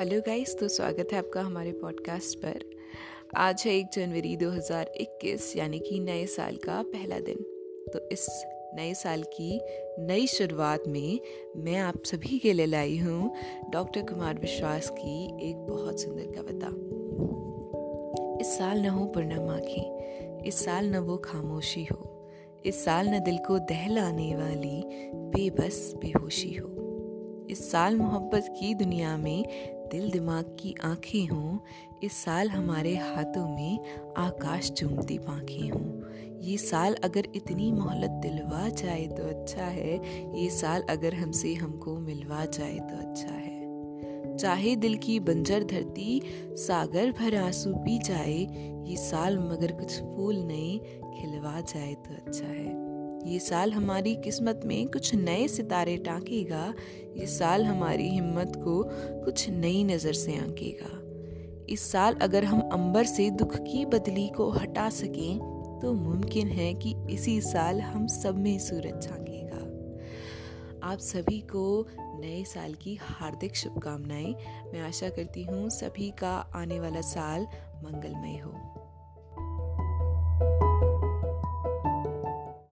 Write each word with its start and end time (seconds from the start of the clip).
Hello 0.00 0.20
guys 0.20 0.58
तो 0.60 0.68
स्वागत 0.68 1.08
है 1.12 1.18
आपका 1.18 1.40
हमारे 1.40 1.72
पॉडकास्ट 1.72 2.38
पर। 2.38 2.64
आज 3.36 3.62
है 3.66 3.76
एक 3.76 3.86
जनवरी 3.92 4.36
2021 4.36 5.56
यानी 5.56 5.78
कि 5.78 6.00
नए 6.00 6.26
साल 6.26 6.56
का 6.56 6.82
पहला 6.82 7.18
दिन। 7.18 7.36
तो 7.92 8.08
इस 8.12 8.26
नए 8.74 8.94
साल 8.94 9.22
की 9.22 9.60
नई 9.98 10.26
शुरुआत 10.26 10.82
में 10.88 11.20
मैं 11.56 11.76
आप 11.76 12.02
सभी 12.04 12.38
के 12.38 12.52
लिए 12.52 12.66
लाई 12.66 12.98
हूँ 12.98 13.32
डॉक्टर 13.70 14.02
कुमार 14.02 14.38
विश्वास 14.38 14.90
की 14.90 15.50
एक 15.50 15.56
बहुत 15.56 16.00
सुंदर 16.00 16.26
कविता। 16.36 16.68
इस 18.40 18.58
साल 18.58 18.82
न 18.82 18.86
हो 18.86 19.06
पूर्णिमा 19.06 19.58
की 19.62 20.48
इस 20.48 20.64
साल 20.64 20.90
न 20.90 20.96
वो 20.96 21.16
खामोशी 21.16 21.84
हो, 21.84 22.30
इस 22.66 22.84
साल 22.84 23.08
न 23.08 23.18
दिल 23.18 23.38
को 23.38 23.58
दहलाने 23.58 24.34
वाली 24.36 24.82
बेबस 25.14 25.92
बेहोशी 25.96 26.54
हो। 26.54 26.72
इस 27.50 27.70
साल 27.70 27.96
मोहब्बत 27.96 28.54
की 28.60 28.74
दुनिया 28.74 29.16
में 29.16 29.44
दिल 29.92 30.10
दिमाग 30.10 30.56
की 30.60 30.74
आँखें 30.84 31.26
हों, 31.26 31.58
इस 32.02 32.12
साल 32.12 32.48
हमारे 32.48 32.96
हाथों 32.96 33.48
में 33.48 33.78
आकाश 34.16 34.70
चूमती 34.70 35.18
पाखें 35.18 35.70
हों। 35.70 36.40
ये 36.40 36.56
साल 36.56 36.94
अगर 36.94 37.28
इतनी 37.34 37.72
मोहलत 37.72 38.10
दिलवा 38.10 38.68
जाए 38.68 39.06
तो 39.06 39.22
अच्छा 39.22 39.64
है, 39.64 39.94
ये 40.42 40.50
साल 40.50 40.82
अगर 40.82 41.14
हमसे 41.14 41.54
हमको 41.54 41.98
मिलवा 41.98 42.44
जाए 42.44 42.78
तो 42.78 42.96
अच्छा 42.96 43.34
है। 43.34 43.54
चाहे 44.36 44.76
दिल 44.76 44.96
की 44.96 45.20
बंजर 45.20 45.64
धरती 45.64 46.20
सागर 46.56 47.12
भर 47.12 47.36
आँसू 47.36 47.74
पी 47.74 47.98
जाए, 47.98 48.38
ये 48.86 48.96
साल 48.96 49.38
मगर 49.38 49.72
कुछ 49.72 50.00
फूल 50.00 50.36
नहीं 50.36 50.78
खिलवा 51.12 51.60
जाए 51.60 51.94
तो 51.94 52.14
अच्छा 52.14 52.46
है। 52.46 52.95
ये 53.26 53.38
साल 53.38 53.72
हमारी 53.72 54.14
किस्मत 54.14 54.60
में 54.64 54.86
कुछ 54.88 55.14
नए 55.14 55.46
सितारे 55.48 55.96
टाँकेगा। 55.96 56.74
ये 57.16 57.26
साल 57.26 57.64
हमारी 57.64 58.08
हिम्मत 58.08 58.52
को 58.56 58.82
कुछ 59.24 59.48
नई 59.50 59.82
नज़र 59.84 60.12
से 60.12 60.36
आंकेगा। 60.36 60.92
इस 61.66 61.90
साल 61.92 62.14
अगर 62.22 62.44
हम 62.44 62.60
अंबर 62.72 63.04
से 63.04 63.28
दुख 63.32 63.56
की 63.56 63.84
बदली 63.86 64.28
को 64.28 64.50
हटा 64.50 64.88
सकें 64.90 65.38
तो 65.82 65.92
मुमकिन 65.92 66.48
है 66.48 66.72
कि 66.74 66.94
इसी 67.10 67.40
साल 67.40 67.80
हम 67.80 68.06
सब 68.06 68.38
में 68.38 68.58
सूरज 68.58 69.08
झांकेगा 69.08 69.64
आप 70.82 70.98
सभी 70.98 71.40
को 71.50 71.86
नए 72.20 72.42
साल 72.44 72.74
की 72.74 72.94
हार्दिक 73.02 73.56
शुभकामनाएँ। 73.56 74.34
मैं 74.72 74.80
आशा 74.80 75.08
करती 75.08 75.42
हूँ 75.42 75.68
सभी 75.70 76.10
का 76.10 76.36
आने 76.54 76.80
वाला 76.80 77.00
साल 77.00 77.46
मंगलमय 77.84 78.38
हो। 78.38 78.85